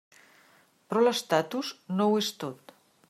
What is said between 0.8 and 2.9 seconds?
Però l'estatus no ho és tot.